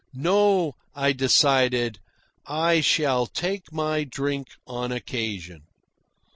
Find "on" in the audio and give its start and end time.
4.65-4.91